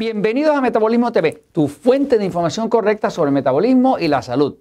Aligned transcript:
Bienvenidos 0.00 0.56
a 0.56 0.62
Metabolismo 0.62 1.12
TV, 1.12 1.42
tu 1.52 1.68
fuente 1.68 2.16
de 2.16 2.24
información 2.24 2.70
correcta 2.70 3.10
sobre 3.10 3.28
el 3.28 3.34
metabolismo 3.34 3.98
y 3.98 4.08
la 4.08 4.22
salud. 4.22 4.56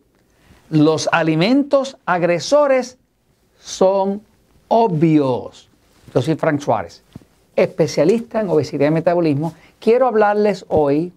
Los 0.69 1.07
alimentos 1.13 1.95
agresores 2.05 2.97
son 3.57 4.21
obvios. 4.67 5.69
Yo 6.13 6.21
soy 6.21 6.35
Frank 6.35 6.59
Suárez, 6.59 7.05
especialista 7.55 8.41
en 8.41 8.49
obesidad 8.49 8.87
y 8.87 8.91
metabolismo. 8.91 9.53
Quiero 9.79 10.07
hablarles 10.07 10.65
hoy 10.67 11.13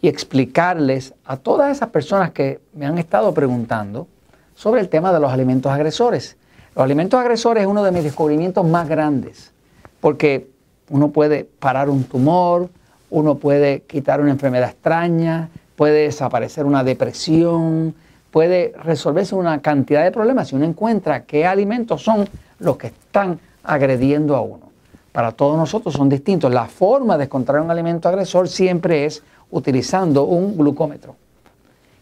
y 0.00 0.08
explicarles 0.08 1.14
a 1.24 1.36
todas 1.36 1.70
esas 1.70 1.90
personas 1.90 2.32
que 2.32 2.60
me 2.74 2.84
han 2.84 2.98
estado 2.98 3.32
preguntando 3.32 4.08
sobre 4.56 4.80
el 4.80 4.88
tema 4.88 5.12
de 5.12 5.20
los 5.20 5.32
alimentos 5.32 5.70
agresores. 5.70 6.36
Los 6.74 6.82
alimentos 6.82 7.20
agresores 7.20 7.62
es 7.62 7.68
uno 7.68 7.84
de 7.84 7.92
mis 7.92 8.02
descubrimientos 8.02 8.66
más 8.66 8.88
grandes, 8.88 9.52
porque 10.00 10.50
uno 10.90 11.10
puede 11.12 11.44
parar 11.44 11.88
un 11.88 12.02
tumor, 12.02 12.70
uno 13.10 13.36
puede 13.36 13.80
quitar 13.82 14.20
una 14.20 14.30
enfermedad 14.30 14.70
extraña, 14.70 15.48
puede 15.76 16.04
desaparecer 16.04 16.64
una 16.66 16.84
depresión, 16.84 17.94
puede 18.30 18.72
resolverse 18.82 19.34
una 19.34 19.60
cantidad 19.60 20.04
de 20.04 20.12
problemas 20.12 20.48
si 20.48 20.56
uno 20.56 20.64
encuentra 20.64 21.24
qué 21.24 21.46
alimentos 21.46 22.02
son 22.02 22.28
los 22.58 22.76
que 22.76 22.88
están 22.88 23.38
agrediendo 23.62 24.36
a 24.36 24.40
uno. 24.40 24.70
Para 25.12 25.32
todos 25.32 25.56
nosotros 25.56 25.94
son 25.94 26.08
distintos. 26.08 26.52
La 26.52 26.66
forma 26.66 27.16
de 27.16 27.24
encontrar 27.24 27.62
un 27.62 27.70
alimento 27.70 28.08
agresor 28.08 28.48
siempre 28.48 29.06
es 29.06 29.22
utilizando 29.50 30.24
un 30.24 30.56
glucómetro. 30.56 31.16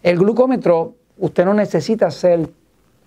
El 0.02 0.18
glucómetro, 0.18 0.94
usted 1.18 1.44
no 1.44 1.54
necesita 1.54 2.10
ser 2.10 2.48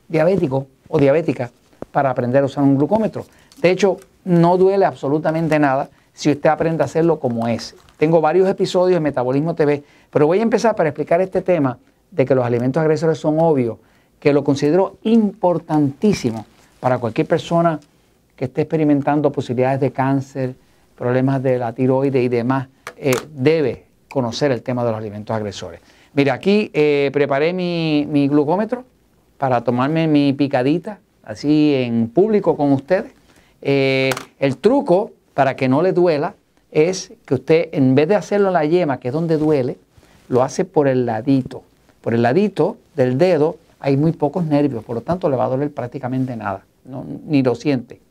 diabético 0.07 0.67
o 0.87 0.97
diabética 0.97 1.51
para 1.91 2.09
aprender 2.09 2.43
a 2.43 2.45
usar 2.45 2.63
un 2.63 2.77
glucómetro. 2.77 3.25
De 3.61 3.71
hecho, 3.71 3.97
no 4.23 4.57
duele 4.57 4.85
absolutamente 4.85 5.59
nada 5.59 5.89
si 6.17 6.31
usted 6.31 6.49
aprende 6.49 6.81
a 6.81 6.85
hacerlo 6.85 7.19
como 7.19 7.47
es. 7.47 7.75
Tengo 7.97 8.21
varios 8.21 8.49
episodios 8.49 8.97
en 8.97 9.03
Metabolismo 9.03 9.53
TV, 9.53 9.83
pero 10.09 10.25
voy 10.25 10.39
a 10.39 10.41
empezar 10.41 10.75
para 10.75 10.89
explicar 10.89 11.21
este 11.21 11.43
tema 11.43 11.77
de 12.09 12.25
que 12.25 12.33
los 12.33 12.43
alimentos 12.43 12.81
agresores 12.81 13.19
son 13.19 13.39
obvios, 13.39 13.77
que 14.19 14.33
lo 14.33 14.43
considero 14.43 14.97
importantísimo 15.03 16.47
para 16.79 16.97
cualquier 16.97 17.27
persona 17.27 17.79
que 18.35 18.45
esté 18.45 18.61
experimentando 18.61 19.31
posibilidades 19.31 19.79
de 19.79 19.91
cáncer, 19.91 20.55
problemas 20.97 21.43
de 21.43 21.59
la 21.59 21.73
tiroide 21.73 22.23
y 22.23 22.29
demás, 22.29 22.67
eh, 22.95 23.13
debe 23.35 23.85
conocer 24.09 24.51
el 24.51 24.63
tema 24.63 24.83
de 24.83 24.89
los 24.89 24.97
alimentos 24.97 25.35
agresores. 25.35 25.81
Mira, 26.15 26.33
aquí 26.33 26.71
eh, 26.73 27.11
preparé 27.13 27.53
mi, 27.53 28.27
glucómetro 28.27 28.85
para 29.37 29.63
tomarme 29.63 30.07
mi 30.07 30.33
picadita, 30.33 30.99
así 31.21 31.75
en 31.75 32.09
público 32.09 32.57
con 32.57 32.71
ustedes. 32.71 33.13
Eh, 33.61 34.09
el 34.39 34.57
truco 34.57 35.11
para 35.37 35.55
que 35.55 35.69
no 35.69 35.83
le 35.83 35.93
duela 35.93 36.33
es 36.71 37.13
que 37.27 37.35
usted, 37.35 37.69
en 37.71 37.93
vez 37.93 38.07
de 38.07 38.15
hacerlo 38.15 38.47
en 38.47 38.53
la 38.53 38.65
yema, 38.65 38.99
que 38.99 39.09
es 39.09 39.13
donde 39.13 39.37
duele, 39.37 39.77
lo 40.29 40.41
hace 40.41 40.65
por 40.65 40.87
el 40.87 41.05
ladito. 41.05 41.61
Por 42.01 42.15
el 42.15 42.23
ladito 42.23 42.77
del 42.95 43.19
dedo 43.19 43.57
hay 43.79 43.97
muy 43.97 44.13
pocos 44.13 44.45
nervios, 44.45 44.83
por 44.83 44.95
lo 44.95 45.01
tanto 45.01 45.29
le 45.29 45.35
va 45.35 45.45
a 45.45 45.49
doler 45.49 45.71
prácticamente 45.71 46.35
nada, 46.35 46.65
ni 47.27 47.43
lo 47.43 47.53
siente. 47.53 48.01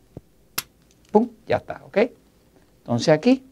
¡Pum! 1.11 1.29
Ya 1.49 1.57
está, 1.57 1.81
¿ok? 1.85 1.99
Entonces 2.83 3.09
aquí 3.09 3.43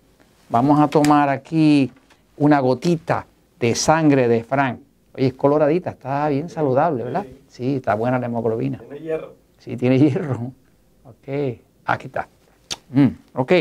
vamos 0.48 0.78
a 0.78 0.86
tomar 0.86 1.28
aquí 1.28 1.91
una 2.36 2.61
gotita 2.61 3.27
de 3.59 3.75
sangre 3.75 4.28
de 4.28 4.44
Frank. 4.44 4.78
Oye, 5.16 5.27
es 5.27 5.34
coloradita, 5.34 5.91
está 5.91 6.28
bien 6.28 6.48
saludable, 6.48 7.03
¿verdad? 7.03 7.27
Sí, 7.48 7.75
está 7.75 7.97
buena 7.97 8.20
la 8.20 8.27
hemoglobina. 8.27 8.78
Tiene 8.78 9.00
hierro. 9.00 9.34
Sí, 9.59 9.77
tiene 9.77 9.98
hierro. 9.98 10.53
Ok, 11.03 11.59
aquí 11.87 12.06
está. 12.06 12.28
Mm, 12.91 13.09
ok. 13.34 13.53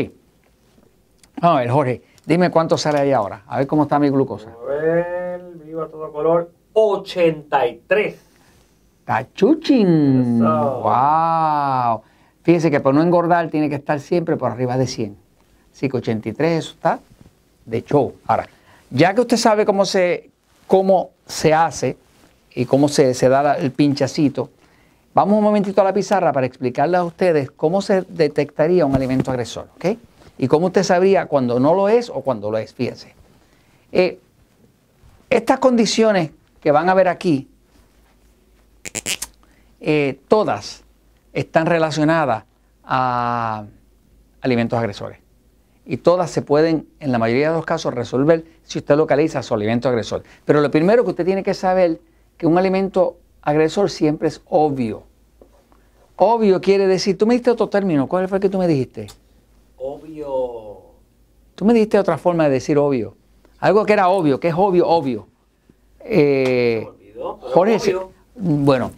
Vamos 1.40 1.56
a 1.56 1.60
ver, 1.60 1.70
Jorge, 1.70 2.02
dime 2.26 2.50
cuánto 2.50 2.78
sale 2.78 3.00
ahí 3.00 3.12
ahora. 3.12 3.42
A 3.46 3.58
ver 3.58 3.66
cómo 3.66 3.84
está 3.84 3.98
mi 3.98 4.08
glucosa. 4.08 4.50
A 4.50 4.64
ver, 4.64 5.42
viva 5.64 5.88
todo 5.88 6.12
color. 6.12 6.50
83. 6.72 8.16
¡Cachuchín! 9.04 10.40
¡Wow! 10.40 12.02
Fíjese 12.42 12.70
que 12.70 12.80
para 12.80 12.94
no 12.94 13.02
engordar 13.02 13.48
tiene 13.48 13.68
que 13.68 13.76
estar 13.76 14.00
siempre 14.00 14.36
por 14.36 14.50
arriba 14.50 14.76
de 14.76 14.86
100. 14.86 15.16
Así 15.72 15.88
que 15.88 15.96
83, 15.96 16.58
eso 16.58 16.74
está 16.74 17.00
de 17.64 17.82
show. 17.82 18.14
Ahora, 18.26 18.46
ya 18.90 19.14
que 19.14 19.20
usted 19.20 19.36
sabe 19.36 19.64
cómo 19.64 19.84
se, 19.84 20.30
cómo 20.66 21.10
se 21.26 21.52
hace 21.52 21.96
y 22.54 22.64
cómo 22.66 22.88
se, 22.88 23.14
se 23.14 23.28
da 23.28 23.54
el 23.56 23.72
pinchacito, 23.72 24.50
vamos 25.14 25.38
un 25.38 25.44
momentito 25.44 25.80
a 25.80 25.84
la 25.84 25.94
pizarra 25.94 26.32
para 26.32 26.46
explicarle 26.46 26.96
a 26.96 27.04
ustedes 27.04 27.50
cómo 27.50 27.80
se 27.80 28.02
detectaría 28.02 28.84
un 28.84 28.94
alimento 28.94 29.30
agresor, 29.30 29.68
¿ok? 29.76 29.96
Y 30.36 30.48
cómo 30.48 30.66
usted 30.66 30.82
sabría 30.82 31.26
cuando 31.26 31.60
no 31.60 31.74
lo 31.74 31.88
es 31.88 32.10
o 32.10 32.20
cuando 32.20 32.50
lo 32.50 32.58
es, 32.58 32.74
fíjense. 32.74 33.14
Eh, 33.92 34.18
estas 35.30 35.60
condiciones 35.60 36.30
que 36.60 36.72
van 36.72 36.88
a 36.88 36.94
ver 36.94 37.08
aquí, 37.08 37.48
eh, 39.80 40.20
todas 40.28 40.82
están 41.32 41.66
relacionadas 41.66 42.44
a 42.84 43.64
alimentos 44.40 44.78
agresores 44.78 45.18
y 45.86 45.98
todas 45.98 46.30
se 46.30 46.42
pueden, 46.42 46.88
en 46.98 47.12
la 47.12 47.18
mayoría 47.18 47.50
de 47.50 47.56
los 47.56 47.64
casos, 47.64 47.94
resolver 47.94 48.44
si 48.64 48.78
usted 48.78 48.96
localiza 48.96 49.42
su 49.42 49.54
alimento 49.54 49.88
agresor. 49.88 50.22
Pero 50.44 50.60
lo 50.60 50.70
primero 50.70 51.04
que 51.04 51.10
usted 51.10 51.24
tiene 51.24 51.42
que 51.42 51.54
saber 51.54 52.00
que 52.36 52.46
un 52.46 52.58
alimento 52.58 53.18
agresor 53.44 53.90
siempre 53.90 54.28
es 54.28 54.42
obvio. 54.48 55.04
Obvio 56.16 56.60
quiere 56.60 56.86
decir, 56.86 57.16
tú 57.16 57.26
me 57.26 57.34
diste 57.34 57.50
otro 57.50 57.68
término, 57.68 58.06
¿cuál 58.08 58.28
fue 58.28 58.38
el 58.38 58.42
que 58.42 58.48
tú 58.48 58.58
me 58.58 58.66
dijiste? 58.66 59.06
Obvio. 59.76 60.80
Tú 61.54 61.64
me 61.64 61.74
diste 61.74 61.98
otra 61.98 62.18
forma 62.18 62.44
de 62.44 62.50
decir 62.50 62.78
obvio. 62.78 63.16
Algo 63.58 63.84
que 63.84 63.92
era 63.92 64.08
obvio, 64.08 64.40
que 64.40 64.48
es 64.48 64.54
obvio, 64.56 64.88
obvio. 64.88 65.28
Eh, 66.00 66.86
Jorge, 67.40 67.76
obvio. 67.76 68.10
bueno, 68.34 68.90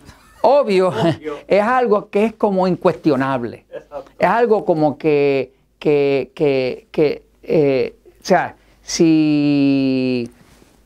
obvio, 0.42 0.92
es 1.48 1.62
algo 1.62 2.08
que 2.08 2.24
es 2.24 2.34
como 2.34 2.66
incuestionable. 2.66 3.66
Es 4.18 4.28
algo 4.28 4.64
como 4.64 4.96
que 4.96 5.56
que, 5.78 6.32
que, 6.34 6.88
que 6.90 7.22
eh, 7.42 7.94
o 8.20 8.24
sea, 8.24 8.56
si, 8.82 10.28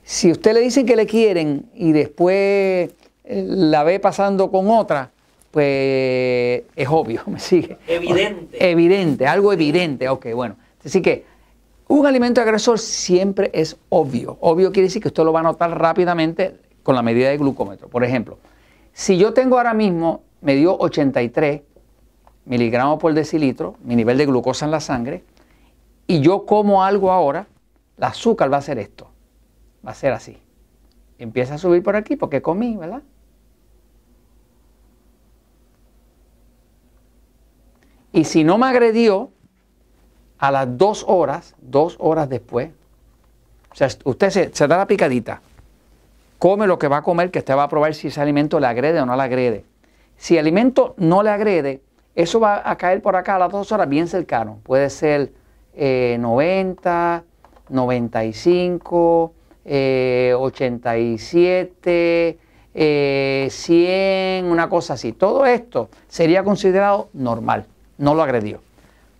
si 0.04 0.30
usted 0.30 0.54
le 0.54 0.60
dicen 0.60 0.86
que 0.86 0.96
le 0.96 1.06
quieren 1.06 1.70
y 1.74 1.92
después 1.92 2.90
la 3.30 3.84
ve 3.84 4.00
pasando 4.00 4.50
con 4.50 4.68
otra, 4.70 5.10
pues 5.50 6.62
es 6.76 6.88
obvio, 6.88 7.22
me 7.26 7.38
sigue. 7.40 7.78
Evidente. 7.86 8.70
Evidente, 8.70 9.26
algo 9.26 9.52
evidente. 9.52 10.08
Ok, 10.08 10.26
bueno. 10.34 10.56
Así 10.84 11.02
que 11.02 11.24
un 11.88 12.06
alimento 12.06 12.40
agresor 12.40 12.78
siempre 12.78 13.50
es 13.52 13.76
obvio. 13.88 14.38
Obvio 14.40 14.72
quiere 14.72 14.86
decir 14.86 15.02
que 15.02 15.08
usted 15.08 15.24
lo 15.24 15.32
va 15.32 15.40
a 15.40 15.44
notar 15.44 15.78
rápidamente 15.78 16.56
con 16.82 16.94
la 16.94 17.02
medida 17.02 17.28
de 17.28 17.36
glucómetro. 17.36 17.88
Por 17.88 18.04
ejemplo, 18.04 18.38
si 18.92 19.18
yo 19.18 19.32
tengo 19.32 19.56
ahora 19.58 19.74
mismo, 19.74 20.22
me 20.40 20.54
dio 20.54 20.76
83, 20.78 21.62
miligramos 22.44 22.98
por 22.98 23.12
decilitro, 23.12 23.76
mi 23.82 23.96
nivel 23.96 24.18
de 24.18 24.26
glucosa 24.26 24.64
en 24.64 24.70
la 24.70 24.80
sangre, 24.80 25.24
y 26.06 26.20
yo 26.20 26.46
como 26.46 26.82
algo 26.82 27.12
ahora, 27.12 27.46
el 27.98 28.04
azúcar 28.04 28.52
va 28.52 28.56
a 28.56 28.62
ser 28.62 28.78
esto, 28.78 29.08
va 29.86 29.92
a 29.92 29.94
ser 29.94 30.12
así. 30.12 30.38
Empieza 31.18 31.54
a 31.54 31.58
subir 31.58 31.82
por 31.82 31.96
aquí 31.96 32.16
porque 32.16 32.40
comí, 32.40 32.76
¿verdad? 32.76 33.02
Y 38.20 38.24
si 38.24 38.44
no 38.44 38.58
me 38.58 38.66
agredió, 38.66 39.30
a 40.38 40.50
las 40.50 40.76
dos 40.76 41.06
horas, 41.08 41.56
dos 41.62 41.96
horas 41.98 42.28
después, 42.28 42.68
o 43.72 43.74
sea, 43.74 43.88
usted 44.04 44.52
se, 44.52 44.68
da 44.68 44.76
la 44.76 44.86
picadita, 44.86 45.40
come 46.38 46.66
lo 46.66 46.78
que 46.78 46.86
va 46.86 46.98
a 46.98 47.02
comer, 47.02 47.30
que 47.30 47.38
usted 47.38 47.56
va 47.56 47.62
a 47.62 47.68
probar 47.70 47.94
si 47.94 48.08
ese 48.08 48.20
alimento 48.20 48.60
le 48.60 48.66
agrede 48.66 49.00
o 49.00 49.06
no 49.06 49.16
le 49.16 49.22
agrede. 49.22 49.64
Si 50.18 50.34
el 50.34 50.40
alimento 50.40 50.94
no 50.98 51.22
le 51.22 51.30
agrede, 51.30 51.80
eso 52.14 52.40
va 52.40 52.60
a 52.62 52.76
caer 52.76 53.00
por 53.00 53.16
acá 53.16 53.36
a 53.36 53.38
las 53.38 53.52
dos 53.52 53.72
horas 53.72 53.88
bien 53.88 54.06
cercano. 54.06 54.58
Puede 54.64 54.90
ser 54.90 55.32
90, 55.74 57.24
95, 57.70 59.32
87, 59.64 62.38
100, 63.48 64.44
una 64.44 64.68
cosa 64.68 64.92
así. 64.92 65.12
Todo 65.12 65.46
esto 65.46 65.88
sería 66.06 66.44
considerado 66.44 67.08
normal, 67.14 67.64
no 68.00 68.14
lo 68.14 68.22
agredió. 68.22 68.60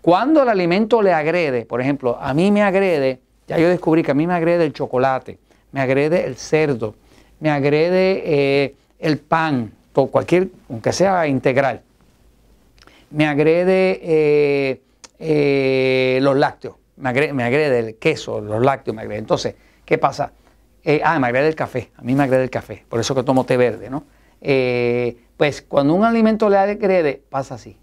Cuando 0.02 0.42
el 0.42 0.48
alimento 0.48 1.02
le 1.02 1.12
agrede, 1.12 1.64
por 1.66 1.80
ejemplo, 1.80 2.18
a 2.20 2.34
mí 2.34 2.50
me 2.50 2.62
agrede, 2.62 3.20
ya 3.46 3.58
yo 3.58 3.68
descubrí 3.68 4.02
que 4.02 4.10
a 4.10 4.14
mí 4.14 4.26
me 4.26 4.34
agrede 4.34 4.64
el 4.64 4.72
chocolate, 4.72 5.38
me 5.72 5.80
agrede 5.80 6.24
el 6.26 6.36
cerdo, 6.36 6.94
me 7.38 7.50
agrede 7.50 8.22
eh, 8.24 8.74
el 8.98 9.18
pan, 9.18 9.72
cualquier, 9.92 10.48
aunque 10.68 10.92
sea 10.92 11.26
integral 11.26 11.82
me 13.10 13.26
agrede 13.26 14.00
eh, 14.02 14.82
eh, 15.18 16.18
los 16.22 16.36
lácteos, 16.36 16.76
me 16.96 17.08
agrede, 17.08 17.78
el 17.78 17.96
queso, 17.96 18.40
los 18.40 18.62
lácteos, 18.62 18.94
me 18.94 19.02
agrede. 19.02 19.18
Entonces, 19.18 19.54
¿qué 19.84 19.98
pasa? 19.98 20.32
Ah, 21.04 21.18
me 21.18 21.26
agrede 21.26 21.48
el 21.48 21.54
café, 21.54 21.90
a 21.96 22.02
mí 22.02 22.14
me 22.14 22.22
agrede 22.22 22.44
el 22.44 22.50
café, 22.50 22.84
por 22.88 23.00
eso 23.00 23.14
que 23.14 23.22
tomo 23.22 23.44
té 23.44 23.56
verde, 23.56 23.90
¿no? 23.90 24.04
pues 25.36 25.62
cuando 25.62 25.94
un 25.94 26.04
alimento 26.04 26.48
le 26.48 26.56
agrede, 26.56 27.20
pasa 27.28 27.56
así. 27.56 27.76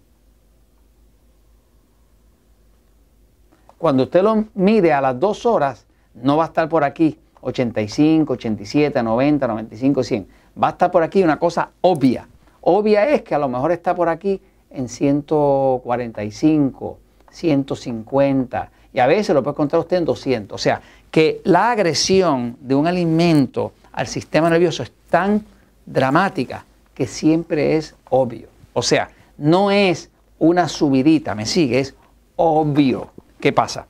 Cuando 3.78 4.04
usted 4.04 4.22
lo 4.22 4.44
mide 4.54 4.92
a 4.92 5.00
las 5.00 5.18
dos 5.18 5.46
horas, 5.46 5.86
no 6.14 6.36
va 6.36 6.44
a 6.44 6.46
estar 6.48 6.68
por 6.68 6.84
aquí 6.84 7.18
85, 7.40 8.32
87, 8.32 9.02
90, 9.02 9.46
95, 9.46 10.02
100. 10.02 10.26
Va 10.60 10.68
a 10.68 10.70
estar 10.72 10.90
por 10.90 11.02
aquí 11.02 11.22
una 11.22 11.38
cosa 11.38 11.70
obvia. 11.80 12.26
Obvia 12.60 13.08
es 13.08 13.22
que 13.22 13.34
a 13.34 13.38
lo 13.38 13.48
mejor 13.48 13.72
está 13.72 13.94
por 13.94 14.08
aquí 14.08 14.40
en 14.70 14.88
145, 14.88 16.98
150 17.30 18.70
y 18.92 18.98
a 18.98 19.06
veces 19.06 19.34
lo 19.34 19.42
puede 19.42 19.54
encontrar 19.54 19.80
usted 19.80 19.98
en 19.98 20.04
200. 20.04 20.54
O 20.54 20.58
sea, 20.58 20.80
que 21.10 21.40
la 21.44 21.70
agresión 21.70 22.56
de 22.60 22.74
un 22.74 22.86
alimento 22.86 23.72
al 23.92 24.06
sistema 24.06 24.50
nervioso 24.50 24.82
es 24.82 24.92
tan 25.08 25.44
dramática 25.86 26.64
que 26.94 27.06
siempre 27.06 27.76
es 27.76 27.94
obvio. 28.10 28.48
O 28.72 28.82
sea, 28.82 29.10
no 29.36 29.70
es 29.70 30.10
una 30.38 30.68
subidita, 30.68 31.34
me 31.34 31.46
sigue, 31.46 31.80
es 31.80 31.94
obvio. 32.36 33.10
¿Qué 33.40 33.52
pasa? 33.52 33.86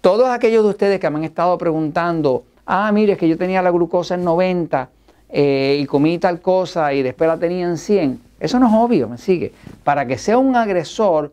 Todos 0.00 0.28
aquellos 0.28 0.64
de 0.64 0.70
ustedes 0.70 1.00
que 1.00 1.10
me 1.10 1.18
han 1.18 1.24
estado 1.24 1.56
preguntando, 1.58 2.44
ah, 2.64 2.90
mire, 2.92 3.12
es 3.12 3.18
que 3.18 3.28
yo 3.28 3.36
tenía 3.36 3.62
la 3.62 3.70
glucosa 3.70 4.14
en 4.14 4.24
90 4.24 4.88
eh, 5.28 5.78
y 5.80 5.86
comí 5.86 6.18
tal 6.18 6.40
cosa 6.40 6.92
y 6.92 7.02
después 7.02 7.28
la 7.28 7.36
tenía 7.36 7.66
en 7.66 7.78
100, 7.78 8.20
eso 8.38 8.58
no 8.58 8.68
es 8.68 8.74
obvio, 8.74 9.08
me 9.08 9.18
sigue. 9.18 9.52
Para 9.82 10.06
que 10.06 10.18
sea 10.18 10.38
un 10.38 10.56
agresor, 10.56 11.32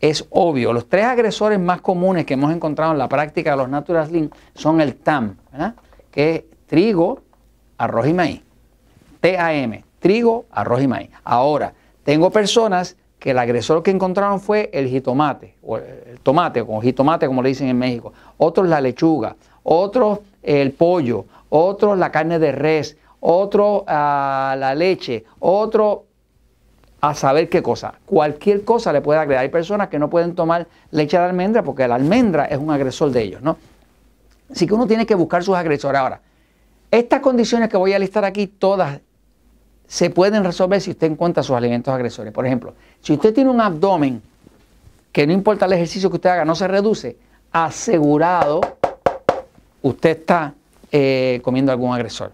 es 0.00 0.26
obvio. 0.30 0.72
Los 0.72 0.88
tres 0.88 1.04
agresores 1.04 1.58
más 1.58 1.80
comunes 1.80 2.24
que 2.24 2.34
hemos 2.34 2.52
encontrado 2.52 2.92
en 2.92 2.98
la 2.98 3.08
práctica 3.08 3.52
de 3.52 3.56
los 3.56 3.68
Natural 3.68 4.06
Slim 4.06 4.30
son 4.54 4.80
el 4.80 4.94
TAM, 4.94 5.36
que 6.10 6.34
es 6.34 6.44
trigo, 6.66 7.20
arroz 7.76 8.06
y 8.06 8.12
maíz. 8.12 8.42
TAM, 9.20 9.82
trigo, 9.98 10.46
arroz 10.50 10.82
y 10.82 10.88
maíz. 10.88 11.10
Ahora, 11.24 11.72
tengo 12.04 12.30
personas 12.30 12.96
que 13.18 13.32
el 13.32 13.38
agresor 13.38 13.82
que 13.82 13.90
encontraron 13.90 14.40
fue 14.40 14.70
el 14.72 14.88
jitomate, 14.88 15.56
o 15.62 15.78
el 15.78 16.20
tomate, 16.22 16.60
o 16.60 16.80
jitomate 16.80 17.26
como 17.26 17.42
le 17.42 17.48
dicen 17.50 17.68
en 17.68 17.78
México. 17.78 18.12
Otros 18.36 18.68
la 18.68 18.80
lechuga, 18.80 19.36
otros 19.62 20.20
el 20.42 20.72
pollo, 20.72 21.24
otros 21.48 21.98
la 21.98 22.12
carne 22.12 22.38
de 22.38 22.52
res, 22.52 22.96
otro 23.20 23.84
ah, 23.86 24.54
la 24.58 24.74
leche, 24.74 25.24
otro 25.40 26.04
a 27.00 27.14
saber 27.14 27.48
qué 27.48 27.62
cosa. 27.62 27.94
Cualquier 28.06 28.64
cosa 28.64 28.92
le 28.92 29.00
puede 29.00 29.20
agregar. 29.20 29.42
Hay 29.42 29.50
personas 29.50 29.88
que 29.88 29.98
no 29.98 30.10
pueden 30.10 30.34
tomar 30.34 30.66
leche 30.90 31.16
de 31.16 31.24
almendra 31.24 31.62
porque 31.62 31.86
la 31.86 31.94
almendra 31.94 32.46
es 32.46 32.58
un 32.58 32.70
agresor 32.70 33.10
de 33.10 33.22
ellos, 33.22 33.42
¿no? 33.42 33.56
Así 34.50 34.66
que 34.66 34.74
uno 34.74 34.86
tiene 34.86 35.06
que 35.06 35.14
buscar 35.14 35.42
sus 35.44 35.54
agresores. 35.54 36.00
Ahora, 36.00 36.20
estas 36.90 37.20
condiciones 37.20 37.68
que 37.68 37.76
voy 37.76 37.92
a 37.92 37.98
listar 37.98 38.24
aquí, 38.24 38.46
todas 38.46 39.00
se 39.88 40.10
pueden 40.10 40.44
resolver 40.44 40.80
si 40.80 40.90
usted 40.90 41.10
encuentra 41.10 41.42
sus 41.42 41.56
alimentos 41.56 41.92
agresores. 41.92 42.32
Por 42.32 42.46
ejemplo, 42.46 42.74
si 43.00 43.14
usted 43.14 43.34
tiene 43.34 43.50
un 43.50 43.60
abdomen 43.60 44.22
que 45.10 45.26
no 45.26 45.32
importa 45.32 45.64
el 45.64 45.72
ejercicio 45.72 46.10
que 46.10 46.16
usted 46.16 46.30
haga, 46.30 46.44
no 46.44 46.54
se 46.54 46.68
reduce, 46.68 47.16
asegurado, 47.50 48.60
usted 49.82 50.10
está 50.10 50.54
eh, 50.92 51.40
comiendo 51.42 51.72
algún 51.72 51.94
agresor. 51.94 52.32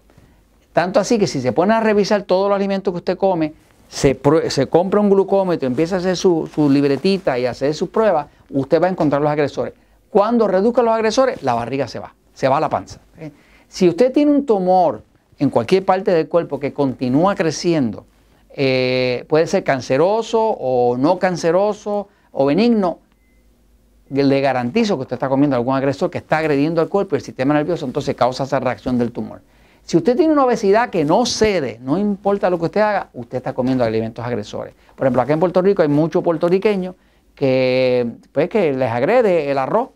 Tanto 0.73 0.99
así 0.99 1.17
que 1.17 1.27
si 1.27 1.39
se 1.39 1.53
pone 1.53 1.73
a 1.73 1.79
revisar 1.79 2.23
todos 2.23 2.49
los 2.49 2.55
alimentos 2.57 2.93
que 2.93 2.97
usted 2.97 3.17
come, 3.17 3.53
se, 3.87 4.17
compra 4.69 4.99
un 4.99 5.09
glucómetro, 5.09 5.67
empieza 5.67 5.95
a 5.95 5.99
hacer 5.99 6.17
su, 6.17 6.49
libretita 6.69 7.39
y 7.39 7.45
hacer 7.45 7.73
sus 7.73 7.87
pruebas, 7.87 8.27
usted 8.49 8.81
va 8.81 8.87
a 8.87 8.89
encontrar 8.89 9.21
los 9.21 9.31
agresores. 9.31 9.73
Cuando 10.09 10.47
reduzca 10.49 10.81
los 10.81 10.93
agresores, 10.93 11.41
la 11.43 11.53
barriga 11.53 11.87
se 11.87 11.99
va, 11.99 12.13
se 12.33 12.49
va 12.49 12.57
a 12.57 12.59
la 12.59 12.69
panza. 12.69 12.99
Si 13.69 13.87
usted 13.87 14.11
tiene 14.11 14.31
un 14.31 14.45
tumor 14.45 15.01
en 15.39 15.49
cualquier 15.49 15.85
parte 15.85 16.11
del 16.11 16.27
cuerpo 16.27 16.59
que 16.59 16.73
continúa 16.73 17.35
creciendo, 17.35 18.05
eh, 18.49 19.25
puede 19.27 19.47
ser 19.47 19.63
canceroso 19.63 20.39
o 20.41 20.97
no 20.97 21.19
canceroso 21.19 22.07
o 22.31 22.45
benigno, 22.45 22.99
le 24.09 24.41
garantizo 24.41 24.95
que 24.95 25.01
usted 25.01 25.15
está 25.15 25.29
comiendo 25.29 25.55
algún 25.55 25.75
agresor 25.75 26.09
que 26.09 26.19
está 26.19 26.37
agrediendo 26.37 26.79
al 26.79 26.89
cuerpo 26.89 27.15
y 27.15 27.17
el 27.17 27.23
sistema 27.23 27.53
nervioso, 27.53 27.85
entonces 27.85 28.15
causa 28.15 28.43
esa 28.43 28.59
reacción 28.59 28.97
del 28.97 29.11
tumor. 29.11 29.41
Si 29.83 29.97
usted 29.97 30.15
tiene 30.15 30.33
una 30.33 30.45
obesidad 30.45 30.89
que 30.89 31.05
no 31.05 31.25
cede, 31.25 31.79
no 31.81 31.97
importa 31.97 32.49
lo 32.49 32.57
que 32.57 32.65
usted 32.65 32.81
haga, 32.81 33.09
usted 33.13 33.37
está 33.37 33.53
comiendo 33.53 33.83
alimentos 33.83 34.25
agresores. 34.25 34.73
Por 34.95 35.05
ejemplo, 35.05 35.21
acá 35.21 35.33
en 35.33 35.39
Puerto 35.39 35.61
Rico 35.61 35.83
hay 35.83 35.87
muchos 35.87 36.23
puertorriqueños 36.23 36.95
que, 37.35 38.13
pues, 38.31 38.49
que 38.49 38.73
les 38.73 38.91
agrede 38.91 39.51
el 39.51 39.59
arroz. 39.59 39.89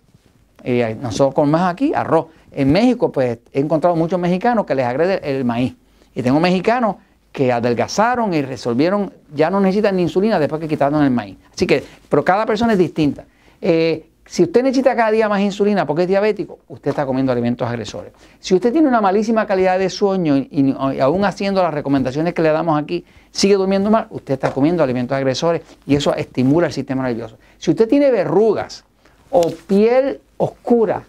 Y 0.63 0.81
nosotros 1.01 1.33
comemos 1.33 1.61
aquí 1.61 1.93
arroz. 1.93 2.27
En 2.51 2.71
México, 2.71 3.11
pues 3.11 3.39
he 3.53 3.59
encontrado 3.59 3.95
muchos 3.95 4.19
mexicanos 4.19 4.65
que 4.65 4.75
les 4.75 4.85
agrede 4.85 5.19
el 5.23 5.45
maíz. 5.45 5.75
Y 6.15 6.21
tengo 6.21 6.39
mexicanos 6.39 6.97
que 7.31 7.51
adelgazaron 7.51 8.33
y 8.33 8.41
resolvieron, 8.41 9.13
ya 9.33 9.49
no 9.49 9.59
necesitan 9.59 9.95
ni 9.95 10.01
insulina 10.01 10.39
después 10.39 10.59
que 10.59 10.67
quitaron 10.67 11.03
el 11.03 11.11
maíz. 11.11 11.37
Así 11.53 11.67
que, 11.67 11.83
pero 12.09 12.25
cada 12.25 12.45
persona 12.45 12.73
es 12.73 12.79
distinta. 12.79 13.25
Eh, 13.61 14.09
si 14.25 14.43
usted 14.43 14.61
necesita 14.61 14.95
cada 14.95 15.09
día 15.09 15.27
más 15.27 15.41
insulina 15.41 15.87
porque 15.87 16.03
es 16.03 16.07
diabético, 16.07 16.59
usted 16.67 16.91
está 16.91 17.03
comiendo 17.03 17.31
alimentos 17.31 17.67
agresores. 17.67 18.13
Si 18.39 18.53
usted 18.53 18.71
tiene 18.71 18.87
una 18.87 19.01
malísima 19.01 19.47
calidad 19.47 19.79
de 19.79 19.89
sueño 19.89 20.37
y, 20.37 20.75
aún 20.99 21.25
haciendo 21.25 21.63
las 21.63 21.73
recomendaciones 21.73 22.35
que 22.35 22.43
le 22.43 22.49
damos 22.49 22.79
aquí, 22.79 23.03
sigue 23.31 23.55
durmiendo 23.55 23.89
mal, 23.89 24.05
usted 24.11 24.35
está 24.35 24.51
comiendo 24.51 24.83
alimentos 24.83 25.15
agresores 25.17 25.63
y 25.87 25.95
eso 25.95 26.13
estimula 26.13 26.67
el 26.67 26.73
sistema 26.73 27.01
nervioso. 27.01 27.39
Si 27.57 27.71
usted 27.71 27.87
tiene 27.87 28.11
verrugas 28.11 28.85
o 29.31 29.51
piel 29.51 30.19
oscura, 30.37 31.03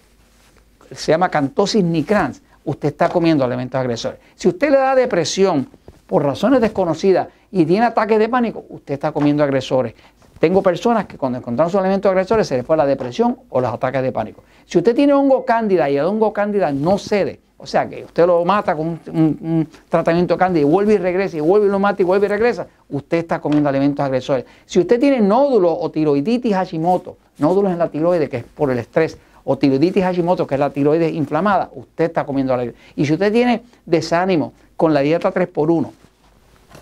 se 0.93 1.13
llama 1.13 1.29
cantosis 1.29 1.85
nigrans, 1.85 2.43
usted 2.65 2.89
está 2.89 3.09
comiendo 3.09 3.45
alimentos 3.45 3.81
agresores. 3.81 4.19
Si 4.35 4.49
usted 4.49 4.71
le 4.71 4.77
da 4.77 4.95
depresión 4.95 5.69
por 6.07 6.25
razones 6.25 6.61
desconocidas 6.61 7.29
y 7.53 7.65
tiene 7.65 7.87
ataques 7.87 8.19
de 8.19 8.29
pánico, 8.29 8.65
usted 8.69 8.95
está 8.95 9.13
comiendo 9.13 9.43
agresores. 9.43 9.95
Tengo 10.41 10.63
personas 10.63 11.05
que 11.05 11.19
cuando 11.19 11.39
encontraron 11.39 11.71
sus 11.71 11.79
alimentos 11.79 12.09
agresores 12.09 12.49
se 12.49 12.57
les 12.57 12.65
fue 12.65 12.75
la 12.75 12.87
depresión 12.87 13.37
o 13.51 13.61
los 13.61 13.71
ataques 13.71 14.03
de 14.03 14.11
pánico. 14.11 14.43
Si 14.65 14.79
usted 14.79 14.97
tiene 14.97 15.13
hongo 15.13 15.45
cándida 15.45 15.91
y 15.91 15.99
el 15.99 16.05
hongo 16.07 16.33
cándida 16.33 16.73
no 16.73 16.97
cede, 16.97 17.41
o 17.59 17.67
sea 17.67 17.87
que 17.87 18.05
usted 18.05 18.27
lo 18.27 18.43
mata 18.47 18.75
con 18.75 18.99
un, 19.07 19.69
tratamiento 19.91 20.39
cándida 20.39 20.63
y 20.63 20.65
vuelve 20.65 20.95
y 20.95 20.97
regresa 20.97 21.37
y 21.37 21.41
vuelve 21.41 21.67
y 21.67 21.71
lo 21.71 21.79
mata 21.79 22.01
y 22.01 22.07
vuelve 22.07 22.25
y 22.25 22.31
regresa, 22.31 22.67
usted 22.89 23.19
está 23.19 23.39
comiendo 23.39 23.69
alimentos 23.69 24.03
agresores. 24.03 24.47
Si 24.65 24.81
usted 24.81 24.99
tiene 24.99 25.21
nódulos 25.21 25.77
o 25.79 25.91
tiroiditis 25.91 26.55
Hashimoto, 26.55 27.19
nódulos 27.37 27.73
en 27.73 27.79
la 27.79 27.89
tiroides 27.89 28.31
que 28.31 28.39
es 28.39 28.45
por 28.45 28.71
el 28.71 28.79
estrés, 28.79 29.19
o 29.45 29.59
tiroiditis 29.59 30.03
Hashimoto 30.03 30.47
que 30.47 30.55
es 30.55 30.61
la 30.61 30.71
tiroides 30.71 31.13
inflamada, 31.13 31.69
usted 31.75 32.07
está 32.07 32.25
comiendo 32.25 32.55
alimentos. 32.55 32.81
Y 32.97 33.05
si 33.05 33.13
usted 33.13 33.31
tiene 33.31 33.61
desánimo 33.85 34.55
con 34.75 34.95
la 34.95 35.01
dieta 35.01 35.35
3x1, 35.35 35.91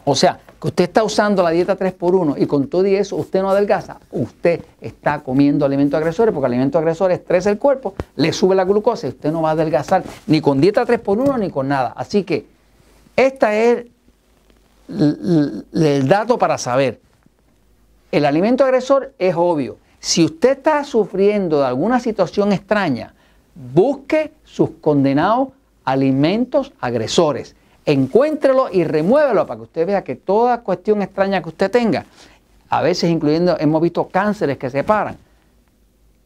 o 0.04 0.14
sea, 0.14 0.38
que 0.60 0.68
usted 0.68 0.84
está 0.84 1.04
usando 1.04 1.42
la 1.42 1.50
dieta 1.50 1.78
3x1 1.78 2.34
y 2.38 2.46
con 2.46 2.66
todo 2.66 2.86
y 2.86 2.96
eso 2.96 3.16
usted 3.16 3.42
no 3.42 3.50
adelgaza, 3.50 3.98
usted 4.10 4.64
está 4.80 5.20
comiendo 5.20 5.64
alimentos 5.64 5.96
agresores 5.96 6.34
porque 6.34 6.46
alimentos 6.46 6.78
agresores 6.78 7.20
estresa 7.20 7.50
el 7.50 7.58
cuerpo, 7.58 7.94
le 8.16 8.32
sube 8.32 8.56
la 8.56 8.64
glucosa 8.64 9.06
y 9.06 9.10
usted 9.10 9.30
no 9.30 9.42
va 9.42 9.50
a 9.50 9.52
adelgazar 9.52 10.02
ni 10.26 10.40
con 10.40 10.60
dieta 10.60 10.84
3x1 10.84 11.38
ni 11.38 11.50
con 11.50 11.68
nada. 11.68 11.92
Así 11.96 12.24
que 12.24 12.46
este 13.14 13.70
es 13.70 13.86
el 14.88 16.08
dato 16.08 16.38
para 16.38 16.58
saber. 16.58 17.00
El 18.10 18.24
alimento 18.24 18.64
agresor 18.64 19.12
es 19.18 19.34
obvio. 19.36 19.76
Si 20.00 20.24
usted 20.24 20.50
está 20.58 20.82
sufriendo 20.84 21.60
de 21.60 21.66
alguna 21.66 22.00
situación 22.00 22.52
extraña, 22.52 23.14
busque 23.54 24.32
sus 24.44 24.70
condenados 24.80 25.48
alimentos 25.84 26.72
agresores 26.80 27.54
encuéntrelo 27.88 28.68
y 28.70 28.84
remuévelo 28.84 29.46
para 29.46 29.56
que 29.56 29.62
usted 29.62 29.86
vea 29.86 30.04
que 30.04 30.14
toda 30.14 30.60
cuestión 30.60 31.00
extraña 31.00 31.42
que 31.42 31.48
usted 31.48 31.70
tenga, 31.70 32.04
a 32.68 32.82
veces 32.82 33.08
incluyendo, 33.10 33.56
hemos 33.58 33.80
visto 33.80 34.08
cánceres 34.08 34.58
que 34.58 34.68
se 34.68 34.84
paran, 34.84 35.16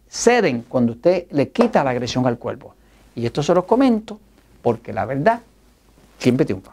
ceden 0.08 0.64
cuando 0.68 0.92
usted 0.92 1.26
le 1.30 1.50
quita 1.50 1.84
la 1.84 1.90
agresión 1.90 2.26
al 2.26 2.36
cuerpo. 2.36 2.74
Y 3.14 3.24
esto 3.26 3.44
se 3.44 3.54
los 3.54 3.64
comento 3.64 4.18
porque 4.60 4.92
la 4.92 5.04
verdad 5.04 5.40
siempre 6.18 6.44
triunfa. 6.44 6.72